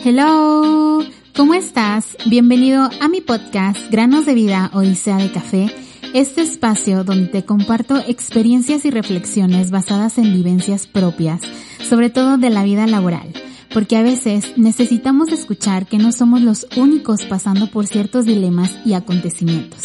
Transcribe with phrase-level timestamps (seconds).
[0.00, 1.04] Hello,
[1.36, 2.16] ¿cómo estás?
[2.26, 5.72] Bienvenido a mi podcast Granos de Vida Odisea de Café,
[6.12, 11.42] este espacio donde te comparto experiencias y reflexiones basadas en vivencias propias,
[11.88, 13.32] sobre todo de la vida laboral,
[13.72, 18.94] porque a veces necesitamos escuchar que no somos los únicos pasando por ciertos dilemas y
[18.94, 19.82] acontecimientos.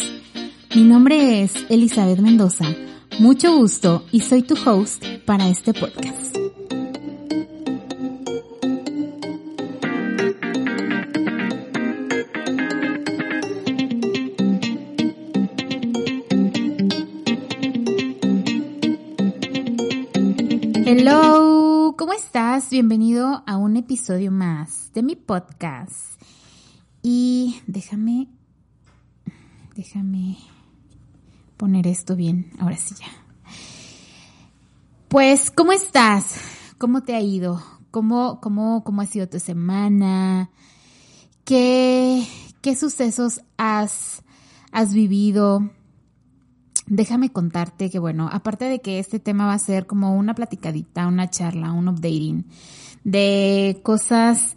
[0.74, 2.66] Mi nombre es Elizabeth Mendoza,
[3.20, 6.37] mucho gusto y soy tu host para este podcast.
[22.70, 26.22] Bienvenido a un episodio más de mi podcast.
[27.02, 28.28] Y déjame,
[29.74, 30.38] déjame
[31.56, 33.08] poner esto bien, ahora sí ya.
[35.08, 36.40] Pues, ¿cómo estás?
[36.78, 37.60] ¿Cómo te ha ido?
[37.90, 40.50] ¿Cómo, cómo, cómo ha sido tu semana?
[41.44, 42.24] ¿Qué,
[42.60, 44.22] qué sucesos has,
[44.70, 45.72] has vivido?
[46.88, 51.06] Déjame contarte que, bueno, aparte de que este tema va a ser como una platicadita,
[51.06, 52.46] una charla, un updating
[53.04, 54.56] de cosas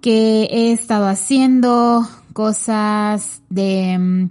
[0.00, 4.30] que he estado haciendo, cosas de mm,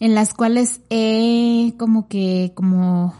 [0.00, 3.14] en las cuales he como que como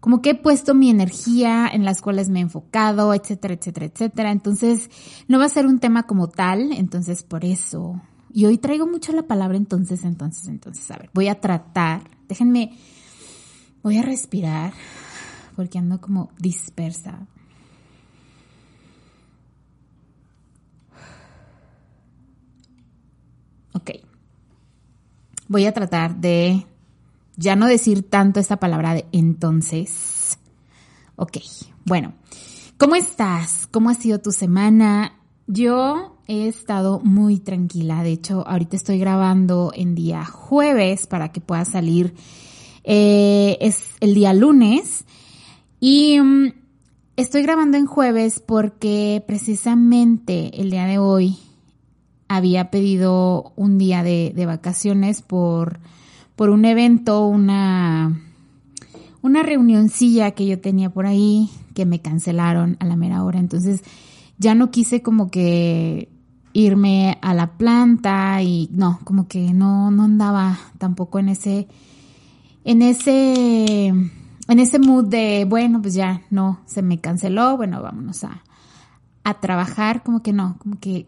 [0.00, 4.32] como que he puesto mi energía, en las cuales me he enfocado, etcétera, etcétera, etcétera.
[4.32, 4.88] Entonces,
[5.28, 8.00] no va a ser un tema como tal, entonces por eso.
[8.32, 12.78] Y hoy traigo mucho la palabra entonces, entonces, entonces, a ver, voy a tratar Déjenme,
[13.82, 14.72] voy a respirar
[15.56, 17.26] porque ando como dispersa.
[23.72, 23.90] Ok.
[25.48, 26.64] Voy a tratar de
[27.36, 30.38] ya no decir tanto esta palabra de entonces.
[31.16, 31.38] Ok,
[31.84, 32.14] bueno,
[32.78, 33.66] ¿cómo estás?
[33.72, 35.19] ¿Cómo ha sido tu semana?
[35.52, 38.04] Yo he estado muy tranquila.
[38.04, 42.14] De hecho, ahorita estoy grabando en día jueves para que pueda salir.
[42.84, 45.04] Eh, es el día lunes.
[45.80, 46.52] Y mm,
[47.16, 51.36] estoy grabando en jueves porque precisamente el día de hoy
[52.28, 55.80] había pedido un día de, de vacaciones por,
[56.36, 58.22] por un evento, una,
[59.20, 63.40] una reunioncilla que yo tenía por ahí que me cancelaron a la mera hora.
[63.40, 63.82] Entonces,
[64.40, 66.08] ya no quise como que
[66.54, 71.68] irme a la planta y no, como que no, no andaba tampoco en ese,
[72.64, 78.24] en ese, en ese mood de, bueno, pues ya no, se me canceló, bueno, vámonos
[78.24, 78.42] a,
[79.24, 81.06] a trabajar, como que no, como que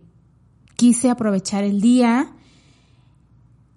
[0.76, 2.34] quise aprovechar el día,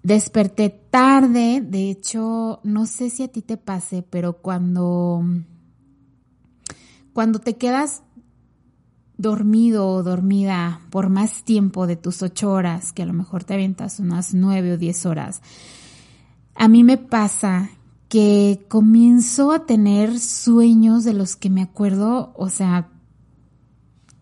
[0.02, 5.24] desperté tarde, de hecho, no sé si a ti te pase, pero cuando,
[7.14, 8.02] cuando te quedas
[9.18, 13.54] dormido o dormida por más tiempo de tus ocho horas, que a lo mejor te
[13.54, 15.42] avientas unas nueve o diez horas,
[16.54, 17.70] a mí me pasa
[18.08, 22.88] que comienzo a tener sueños de los que me acuerdo, o sea,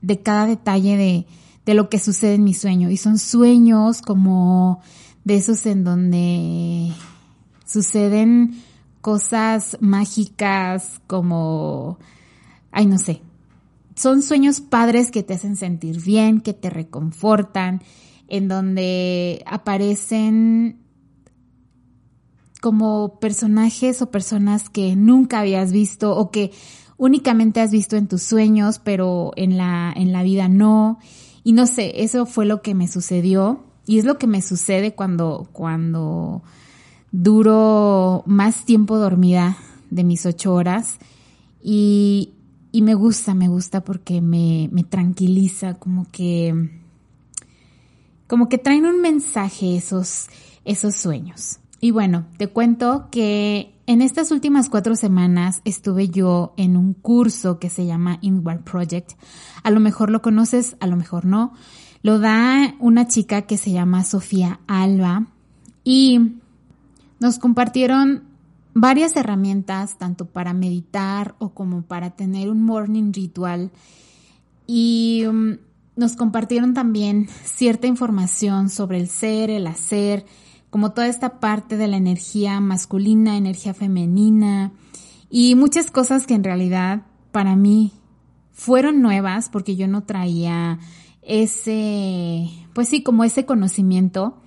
[0.00, 1.26] de cada detalle de,
[1.66, 2.90] de lo que sucede en mi sueño.
[2.90, 4.80] Y son sueños como
[5.24, 6.92] de esos en donde
[7.66, 8.62] suceden
[9.00, 11.98] cosas mágicas como,
[12.72, 13.20] ay, no sé,
[13.94, 17.82] son sueños padres que te hacen sentir bien, que te reconfortan,
[18.28, 20.78] en donde aparecen
[22.60, 26.50] como personajes o personas que nunca habías visto o que
[26.96, 30.98] únicamente has visto en tus sueños, pero en la, en la vida no.
[31.42, 34.94] Y no sé, eso fue lo que me sucedió y es lo que me sucede
[34.94, 36.42] cuando, cuando
[37.12, 39.58] duro más tiempo dormida
[39.90, 40.98] de mis ocho horas.
[41.62, 42.32] Y,
[42.74, 46.72] y me gusta, me gusta porque me, me tranquiliza, como que,
[48.26, 50.26] como que traen un mensaje esos,
[50.64, 51.60] esos sueños.
[51.80, 57.60] Y bueno, te cuento que en estas últimas cuatro semanas estuve yo en un curso
[57.60, 59.12] que se llama Inward Project.
[59.62, 61.52] A lo mejor lo conoces, a lo mejor no.
[62.02, 65.28] Lo da una chica que se llama Sofía Alba
[65.84, 66.40] y
[67.20, 68.33] nos compartieron
[68.74, 73.70] varias herramientas, tanto para meditar o como para tener un morning ritual.
[74.66, 75.56] Y um,
[75.96, 80.26] nos compartieron también cierta información sobre el ser, el hacer,
[80.70, 84.72] como toda esta parte de la energía masculina, energía femenina
[85.30, 87.92] y muchas cosas que en realidad para mí
[88.50, 90.80] fueron nuevas porque yo no traía
[91.22, 94.40] ese, pues sí, como ese conocimiento.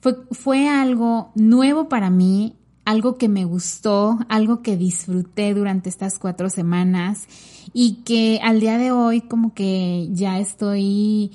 [0.00, 6.18] Fue, fue algo nuevo para mí, algo que me gustó, algo que disfruté durante estas
[6.18, 7.26] cuatro semanas
[7.72, 11.32] y que al día de hoy como que ya estoy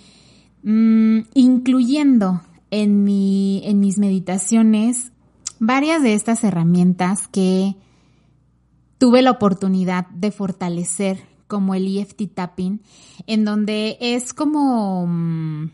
[0.63, 2.41] mm, incluyendo
[2.71, 5.11] en, mi, en mis meditaciones
[5.59, 7.75] varias de estas herramientas que
[8.97, 12.81] tuve la oportunidad de fortalecer como el EFT tapping,
[13.25, 15.71] en donde es como mm,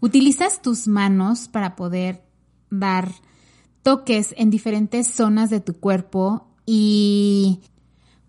[0.00, 2.24] utilizas tus manos para poder
[2.70, 3.12] dar
[3.86, 7.60] toques en diferentes zonas de tu cuerpo y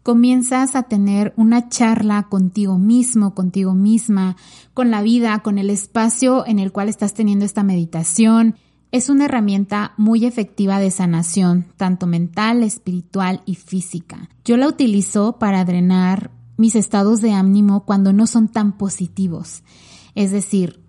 [0.03, 4.35] comienzas a tener una charla contigo mismo, contigo misma,
[4.75, 8.55] con la vida, con el espacio en el cual estás teniendo esta meditación.
[8.91, 14.29] Es una herramienta muy efectiva de sanación, tanto mental, espiritual y física.
[14.45, 19.63] Yo la utilizo para drenar mis estados de ánimo cuando no son tan positivos.
[20.13, 20.86] Es decir,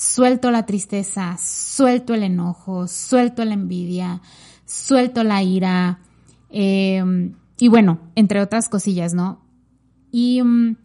[0.00, 4.22] suelto la tristeza, suelto el enojo, suelto la envidia,
[4.64, 6.00] suelto la ira,
[6.48, 9.42] em, y bueno, entre otras cosillas, ¿no?
[10.10, 10.76] Y mm,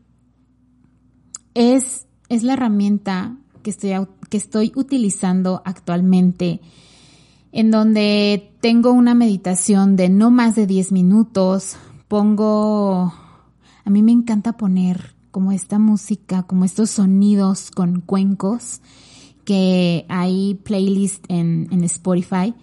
[1.54, 3.94] es, es la herramienta que estoy,
[4.30, 6.60] que estoy utilizando actualmente,
[7.54, 11.78] en donde tengo una meditación de no más de 10 minutos,
[12.10, 13.14] pongo,
[13.86, 18.80] a mí me encanta poner como esta música, como estos sonidos con cuencos,
[19.44, 22.54] que hay playlist en, en Spotify.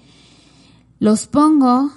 [0.98, 1.90] Los pongo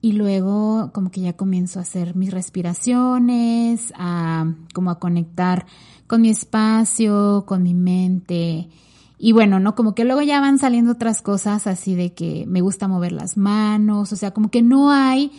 [0.00, 5.64] y luego como que ya comienzo a hacer mis respiraciones, a como a conectar
[6.08, 8.68] con mi espacio, con mi mente.
[9.16, 9.76] Y bueno, ¿no?
[9.76, 13.36] Como que luego ya van saliendo otras cosas así de que me gusta mover las
[13.36, 15.30] manos, o sea, como que no hay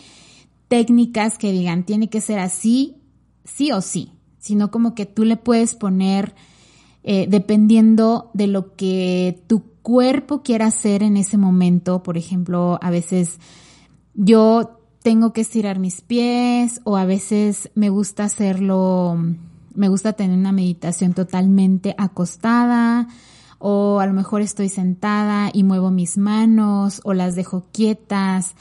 [0.68, 2.96] técnicas que digan tiene que ser así,
[3.44, 4.13] sí o sí,
[4.44, 6.34] sino como que tú le puedes poner
[7.02, 12.02] eh, dependiendo de lo que tu cuerpo quiera hacer en ese momento.
[12.02, 13.38] Por ejemplo, a veces
[14.12, 19.16] yo tengo que estirar mis pies o a veces me gusta hacerlo,
[19.74, 23.08] me gusta tener una meditación totalmente acostada
[23.58, 28.56] o a lo mejor estoy sentada y muevo mis manos o las dejo quietas.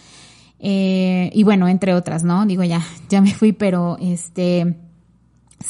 [0.60, 2.46] Eh, y bueno, entre otras, ¿no?
[2.46, 4.78] Digo, ya, ya me fui, pero este,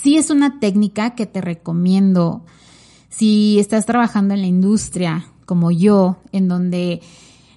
[0.02, 2.44] sí es una técnica que te recomiendo.
[3.10, 7.02] Si estás trabajando en la industria como yo, en donde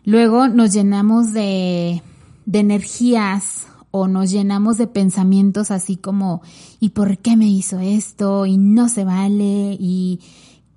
[0.04, 2.02] luego nos llenamos de,
[2.44, 6.42] de energías o nos llenamos de pensamientos así como,
[6.80, 8.44] ¿y por qué me hizo esto?
[8.44, 10.20] Y no se vale, y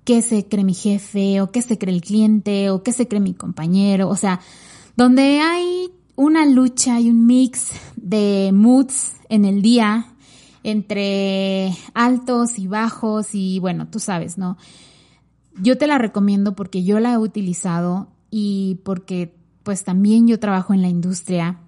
[0.04, 3.20] qué se cree mi jefe, o qué se cree el cliente, o qué se cree
[3.20, 4.40] mi compañero, o sea,
[4.96, 10.14] donde hay una lucha y un mix de moods en el día,
[10.62, 14.56] entre altos y bajos y bueno, tú sabes, ¿no?
[15.60, 20.74] Yo te la recomiendo porque yo la he utilizado y porque pues también yo trabajo
[20.74, 21.58] en la industria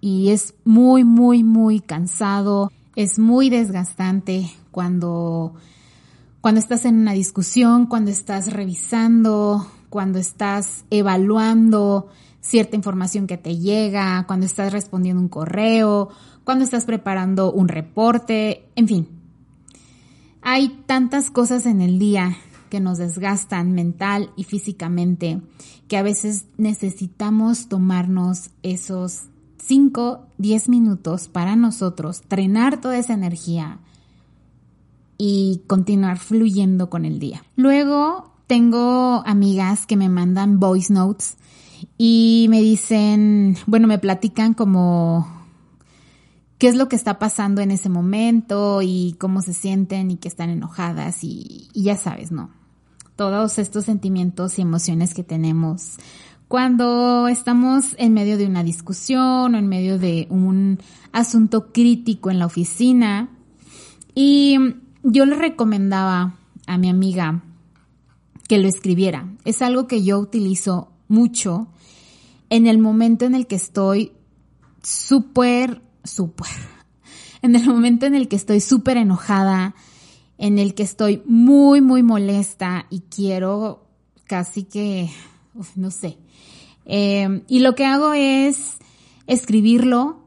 [0.00, 5.54] y es muy, muy, muy cansado, es muy desgastante cuando,
[6.40, 12.08] cuando estás en una discusión, cuando estás revisando, cuando estás evaluando
[12.40, 16.10] cierta información que te llega, cuando estás respondiendo un correo,
[16.46, 19.08] cuando estás preparando un reporte, en fin.
[20.42, 22.36] Hay tantas cosas en el día
[22.70, 25.42] que nos desgastan mental y físicamente
[25.88, 29.22] que a veces necesitamos tomarnos esos
[29.58, 33.80] 5, 10 minutos para nosotros, trenar toda esa energía
[35.18, 37.42] y continuar fluyendo con el día.
[37.56, 41.38] Luego tengo amigas que me mandan voice notes
[41.98, 45.35] y me dicen, bueno, me platican como
[46.58, 50.28] qué es lo que está pasando en ese momento y cómo se sienten y que
[50.28, 52.50] están enojadas y, ya sabes, ¿no?
[53.16, 55.96] Todos estos sentimientos y emociones que tenemos
[56.48, 60.78] cuando estamos en medio de una discusión o en medio de un
[61.12, 63.30] asunto crítico en la oficina.
[64.14, 64.56] Y
[65.02, 66.36] yo le recomendaba
[66.66, 67.42] a mi amiga
[68.48, 69.28] que lo escribiera.
[69.44, 71.68] Es algo que yo utilizo mucho
[72.48, 74.12] en el momento en el que estoy
[74.82, 76.48] súper, súper,
[77.42, 79.74] en el momento en el que estoy súper enojada,
[80.38, 83.86] en el que estoy muy, muy molesta y quiero
[84.26, 85.10] casi que,
[85.74, 86.18] no sé.
[86.84, 88.76] Em, y lo que hago es
[89.26, 90.22] escribirlo,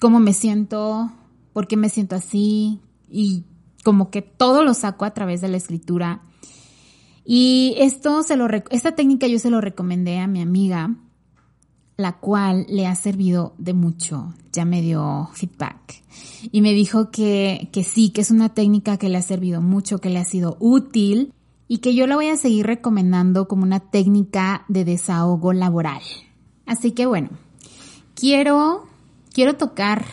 [0.00, 1.12] cómo me siento,
[1.52, 3.44] por qué me siento así y
[3.84, 6.22] como que todo lo saco a través de la escritura.
[7.24, 10.96] Y esto se lo, esta técnica yo se lo recomendé a mi amiga,
[12.00, 14.34] la cual le ha servido de mucho.
[14.52, 16.02] Ya me dio feedback.
[16.50, 19.98] Y me dijo que, que sí, que es una técnica que le ha servido mucho,
[19.98, 21.32] que le ha sido útil
[21.68, 26.02] y que yo la voy a seguir recomendando como una técnica de desahogo laboral.
[26.66, 27.30] Así que bueno,
[28.14, 28.86] quiero,
[29.32, 30.04] quiero tocar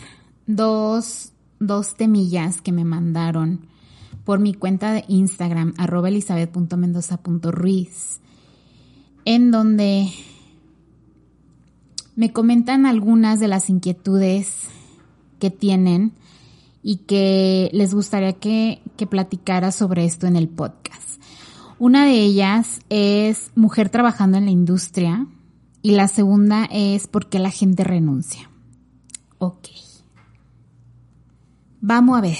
[0.46, 3.66] dos, dos temillas que me mandaron
[4.24, 8.20] por mi cuenta de Instagram, arroba elizabeth.mendoza.ruiz,
[9.24, 10.12] en donde
[12.18, 14.64] me comentan algunas de las inquietudes
[15.38, 16.14] que tienen
[16.82, 21.22] y que les gustaría que, que platicara sobre esto en el podcast.
[21.78, 25.28] Una de ellas es mujer trabajando en la industria
[25.80, 28.50] y la segunda es por qué la gente renuncia.
[29.38, 29.68] Ok.
[31.80, 32.38] Vamos a ver.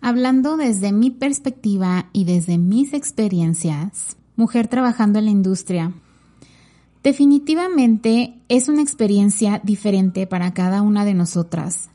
[0.00, 5.92] Hablando desde mi perspectiva y desde mis experiencias, mujer trabajando en la industria,
[7.08, 11.88] definitivamente es una experiencia diferente para cada una de nosotras,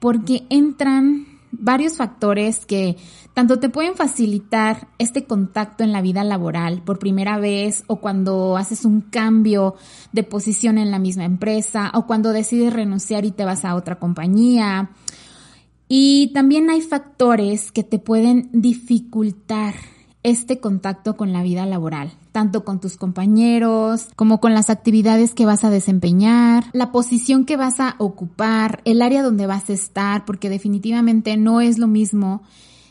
[0.00, 2.96] porque entran varios factores que
[3.34, 8.56] tanto te pueden facilitar este contacto en la vida laboral por primera vez o cuando
[8.56, 9.74] haces un cambio
[10.12, 13.98] de posición en la misma empresa o cuando decides renunciar y te vas a otra
[13.98, 14.88] compañía.
[15.86, 19.74] Y también hay factores que te pueden dificultar
[20.22, 25.46] este contacto con la vida laboral, tanto con tus compañeros como con las actividades que
[25.46, 30.26] vas a desempeñar, la posición que vas a ocupar, el área donde vas a estar,
[30.26, 32.42] porque definitivamente no es lo mismo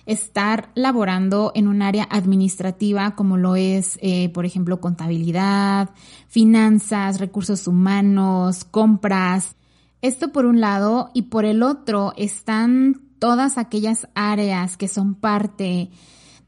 [0.07, 5.91] estar laborando en un área administrativa como lo es, eh, por ejemplo, contabilidad,
[6.27, 9.55] finanzas, recursos humanos, compras.
[10.01, 15.91] Esto por un lado y por el otro están todas aquellas áreas que son parte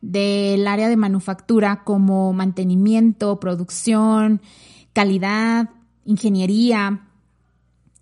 [0.02, 4.42] del área de manufactura como mantenimiento, producción,
[4.94, 5.70] calidad,
[6.06, 7.08] ingeniería.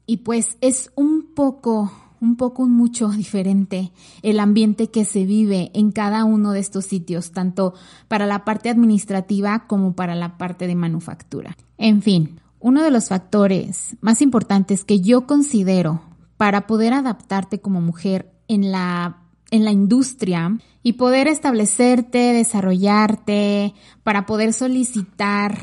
[0.05, 5.91] Y pues es un poco, un poco mucho diferente el ambiente que se vive en
[5.91, 7.73] cada uno de estos sitios, tanto
[8.07, 11.57] para la parte administrativa como para la parte de manufactura.
[11.77, 16.01] En fin, uno de los factores más importantes que yo considero
[16.37, 19.24] para poder adaptarte como mujer en la
[19.55, 25.57] en la industria y poder establecerte, desarrollarte, para poder solicitar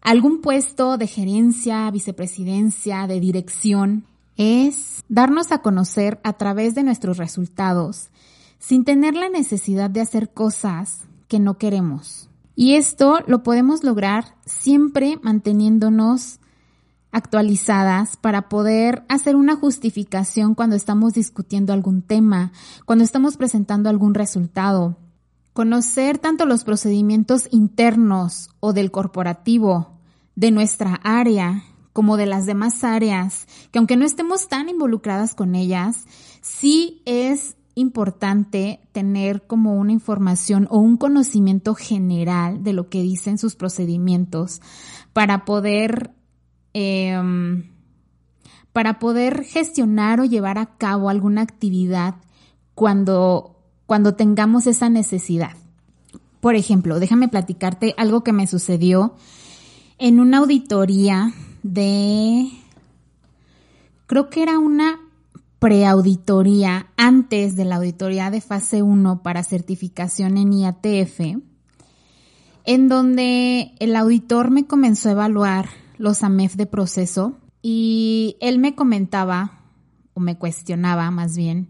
[0.00, 4.04] algún puesto de gerencia, vicepresidencia, de dirección,
[4.36, 8.10] es darnos a conocer a través de nuestros resultados,
[8.58, 12.28] sin tener la necesidad de hacer cosas que no queremos.
[12.54, 16.40] Y esto lo podemos lograr siempre manteniéndonos
[17.12, 22.52] actualizadas para poder hacer una justificación cuando estamos discutiendo algún tema,
[22.84, 24.98] cuando estamos presentando algún resultado.
[25.52, 29.98] Conocer tanto los procedimientos internos o del corporativo
[30.36, 35.56] de nuestra área como de las demás áreas, que aunque no estemos tan involucradas con
[35.56, 36.04] ellas,
[36.42, 43.38] sí es importante tener como una información o un conocimiento general de lo que dicen
[43.38, 44.60] sus procedimientos
[45.12, 46.12] para poder
[46.74, 47.64] Em,
[48.72, 52.16] para poder gestionar o llevar a cabo alguna actividad
[52.74, 53.56] cuando,
[53.86, 55.56] cuando tengamos esa necesidad.
[56.40, 59.14] Por ejemplo, déjame platicarte algo que me sucedió
[59.98, 61.32] en una auditoría
[61.64, 62.48] de,
[64.06, 65.00] creo que era una
[65.58, 71.20] preauditoría antes de la auditoría de fase 1 para certificación en IATF,
[72.64, 78.74] en donde el auditor me comenzó a evaluar los AMEF de proceso y él me
[78.74, 79.62] comentaba,
[80.14, 81.68] o me cuestionaba más bien,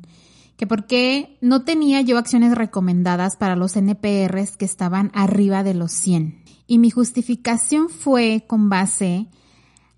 [0.56, 5.74] que por qué no tenía yo acciones recomendadas para los NPRs que estaban arriba de
[5.74, 6.42] los 100.
[6.66, 9.28] Y mi justificación fue con base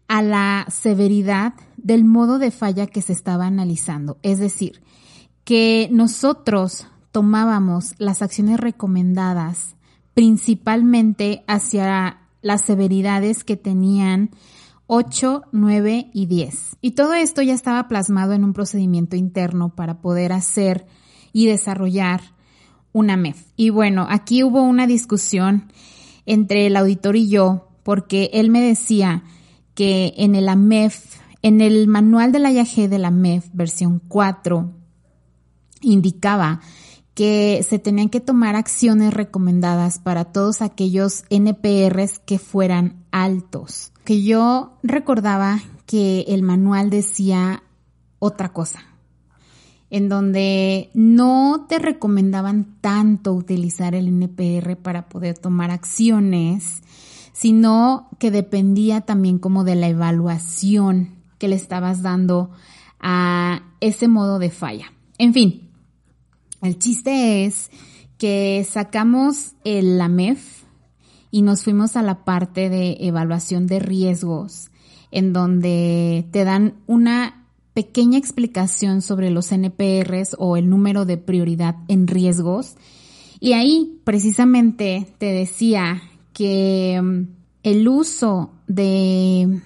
[0.07, 4.19] a la severidad del modo de falla que se estaba analizando.
[4.23, 4.83] Es decir,
[5.45, 9.77] que nosotros tomábamos las acciones recomendadas
[10.15, 14.31] principalmente hacia las severidades que tenían
[14.87, 16.77] 8, 9 y 10.
[16.81, 20.87] Y todo esto ya estaba plasmado en un procedimiento interno para poder hacer
[21.33, 22.21] y desarrollar
[22.93, 23.53] una MEF.
[23.57, 25.71] Y bueno, aquí hubo una discusión
[26.27, 29.25] entre el auditor y yo porque él me decía
[29.75, 34.73] que en el AMEF, en el manual de la IAG de la MEF versión 4,
[35.83, 36.61] indicaba
[37.21, 43.93] que se tenían que tomar acciones recomendadas para todos aquellos NPRs que fueran altos.
[44.07, 47.63] Que yo recordaba que el manual decía
[48.21, 48.81] otra cosa.
[49.91, 56.81] en donde no te recomendaban tanto utilizar el NPR para poder tomar acciones,
[57.35, 62.51] sino que dependía también como de la evaluación que le estabas dando
[62.99, 64.93] a ese modo de falla.
[65.19, 65.70] En fin,
[66.63, 67.71] el chiste es
[68.19, 70.65] que sacamos el AMEF
[71.31, 74.71] y nos fuimos a la parte de evaluación de riesgos,
[75.11, 81.77] en donde te dan una pequeña explicación sobre los NPRs o el número de prioridad
[81.89, 82.75] en riesgos.
[83.39, 86.03] Y ahí precisamente te decía
[86.35, 87.23] que mm,
[87.63, 89.61] el uso de,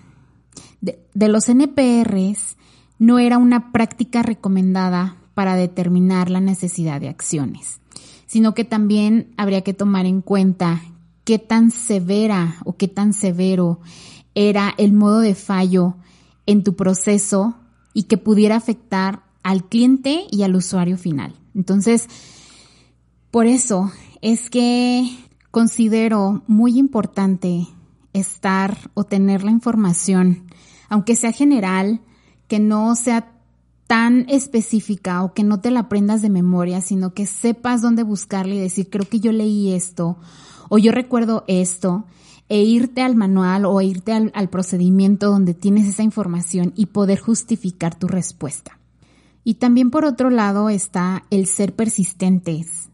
[0.81, 2.57] de, de los NPRs
[2.99, 7.81] no era una práctica recomendada para determinar la necesidad de acciones,
[8.26, 10.83] sino que también habría que tomar en cuenta
[11.25, 13.81] qué tan severa o qué tan severo
[14.35, 15.97] era el modo de fallo
[16.47, 17.57] en tu proceso
[17.93, 21.35] y que pudiera afectar al cliente y al usuario final.
[21.55, 22.09] Entonces,
[23.31, 25.09] por eso es que
[25.50, 27.67] considero muy importante
[28.12, 30.45] estar o tener la información,
[30.88, 32.00] aunque sea general,
[32.49, 33.34] que no sea
[33.87, 38.57] tan específica o que no te la aprendas de memoria, sino que sepas dónde buscarle
[38.57, 40.17] y decir, creo que yo leí esto
[40.69, 42.05] o yo recuerdo esto
[42.49, 47.99] e irte al manual o irte al, procedimiento donde tienes esa información y poder justificar
[47.99, 48.79] tu respuesta.
[49.45, 52.91] Y también por otro lado está el ser persistentes,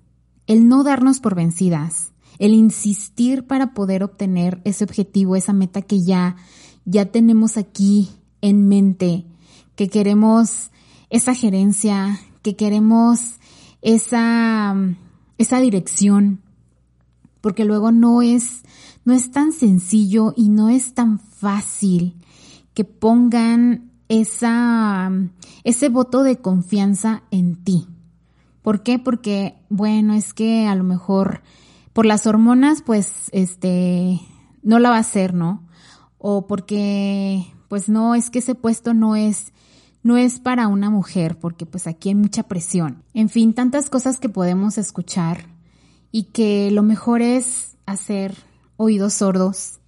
[0.47, 6.03] el no darnos por vencidas, el insistir para poder obtener ese objetivo, esa meta que
[6.03, 6.37] ya,
[6.85, 8.09] ya tenemos aquí
[8.41, 9.27] en mente,
[9.77, 10.71] que queremos
[11.11, 13.39] esa gerencia, que queremos
[13.83, 14.75] esa,
[15.39, 16.41] esa dirección,
[17.41, 18.63] porque luego no es,
[19.05, 22.17] no es tan sencillo y no es tan fácil
[22.75, 25.11] que pongan esa,
[25.65, 27.87] ese voto de confianza en ti.
[28.63, 28.99] ¿Por qué?
[28.99, 31.43] Porque, bueno, es que a lo mejor
[31.93, 34.21] por las hormonas, pues, este,
[34.63, 35.63] no la va a hacer, ¿no?
[36.19, 39.53] O porque, pues no, es que ese puesto no es,
[40.03, 43.03] no es para una mujer, porque pues aquí hay mucha presión.
[43.15, 45.47] En fin, tantas cosas que podemos escuchar
[46.11, 48.35] y que lo mejor es hacer
[48.77, 49.81] oídos sordos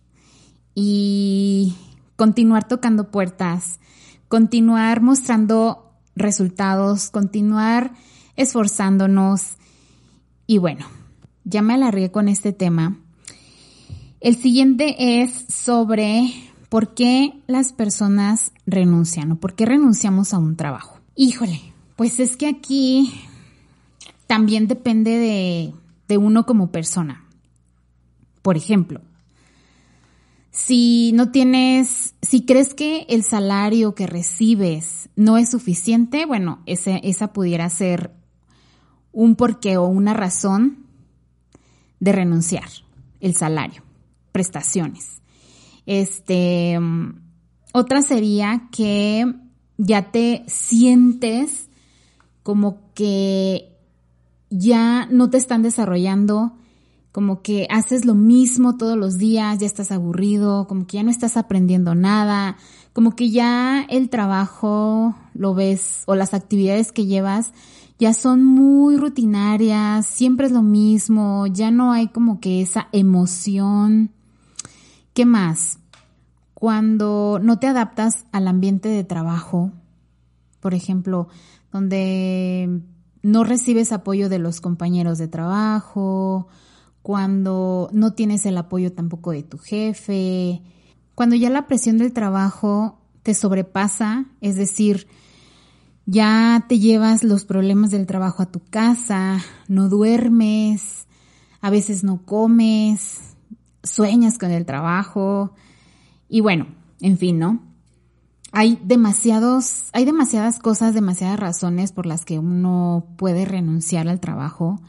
[0.75, 1.77] y
[2.17, 3.81] continuar tocando puertas,
[4.29, 7.93] continuar mostrando resultados, continuar
[8.37, 9.57] esforzándonos
[10.47, 10.87] y bueno,
[11.45, 12.99] ya me alargué con este tema.
[14.21, 20.57] El siguiente es sobre por qué las personas renuncian o por qué renunciamos a un
[20.57, 21.01] trabajo.
[21.17, 21.61] Híjole,
[21.97, 23.13] pues es que aquí
[24.27, 25.75] también depende de
[26.09, 27.25] de uno como persona.
[28.43, 29.01] Por ejemplo,
[30.51, 37.01] si no tienes, si crees que el salario que recibes no es suficiente, bueno, ese,
[37.05, 38.13] esa pudiera ser
[39.13, 40.87] un porqué o una razón
[42.01, 42.69] de renunciar,
[43.21, 43.83] el salario,
[44.33, 45.22] prestaciones.
[45.87, 46.79] Este,
[47.73, 49.33] otra sería que
[49.79, 51.69] ya te sientes
[52.43, 53.77] como que
[54.51, 56.53] ya no te están desarrollando,
[57.11, 61.11] como que haces lo mismo todos los días, ya estás aburrido, como que ya no
[61.11, 62.57] estás aprendiendo nada,
[62.93, 67.53] como que ya el trabajo lo ves o las actividades que llevas
[68.03, 74.11] ya son muy rutinarias, siempre es lo mismo, ya no hay como que esa emoción.
[75.15, 75.79] ¿Qué más?
[76.55, 79.73] Cuando no te adaptas al ambiente de trabajo,
[80.61, 81.29] por ejemplo,
[81.71, 82.81] donde
[83.23, 86.49] no recibes apoyo de los compañeros de trabajo,
[87.03, 90.63] cuando no tienes el apoyo tampoco de tu jefe,
[91.15, 95.09] cuando ya la presión del trabajo te sobrepasa, es decir,
[96.07, 101.07] ya te llevas los problemas del trabajo a tu casa, no duermes,
[101.61, 103.32] a veces no comes,
[103.83, 105.55] sueñas con el trabajo
[106.29, 106.67] y bueno,
[107.01, 107.73] en fin, ¿no?
[108.53, 114.81] hay demasiados, hay demasiadas cosas, demasiadas razones por las que uno puede renunciar al trabajo.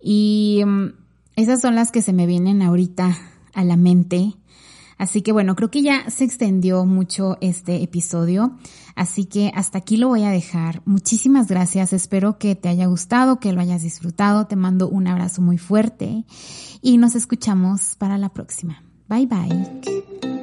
[0.00, 0.92] Y mm,
[1.34, 3.18] esas son las que se me vienen ahorita
[3.52, 4.34] a la mente.
[4.98, 8.56] Así que bueno, creo que ya se extendió mucho este episodio,
[8.94, 10.82] así que hasta aquí lo voy a dejar.
[10.84, 15.42] Muchísimas gracias, espero que te haya gustado, que lo hayas disfrutado, te mando un abrazo
[15.42, 16.24] muy fuerte
[16.80, 18.82] y nos escuchamos para la próxima.
[19.08, 20.33] Bye bye.